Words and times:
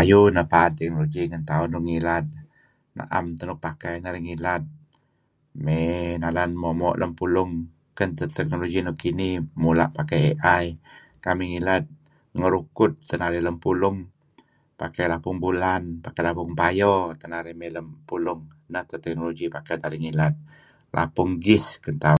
Ayu 0.00 0.20
nh 0.34 0.48
paad 0.52 0.74
uki 1.02 1.22
ngen 1.26 1.44
tauh. 1.50 1.66
Nuk 1.68 1.84
ngilad 1.86 2.26
naem 2.96 3.26
teh 3.36 3.46
nuk 3.48 3.62
pakai 3.66 3.94
tauh 4.04 4.22
ngilad 4.26 4.62
may 5.64 5.90
nalan 6.22 6.50
moo'-moo' 6.60 6.98
lem 7.00 7.12
pulung 7.18 7.52
ken 7.96 8.10
original. 8.62 8.94
Kinih 9.02 9.36
mula' 9.62 9.92
pakai 9.98 10.24
AI. 10.54 10.66
Kamih 11.24 11.48
ngilad 11.50 11.84
ngerukud 12.38 12.92
teh 13.08 13.18
narih 13.20 13.42
lem 13.46 13.56
pulung. 13.64 13.98
Pakai 14.80 15.04
lapung 15.12 15.38
bulan, 15.44 15.82
pakai 16.04 16.22
lapung 16.26 16.50
pay 16.60 16.78
teh 17.20 17.28
narih 17.32 17.54
may 17.60 17.70
lem 17.76 17.86
pulung. 18.08 18.40
Neh 18.72 18.82
teh 18.88 18.98
teknologi 19.04 19.42
nuk 19.46 19.54
pakai 19.58 19.76
narih 19.82 20.00
ngilad. 20.02 20.34
Lapung 20.96 21.30
gas 21.44 21.66
ken 21.84 21.96
tauh. 22.04 22.10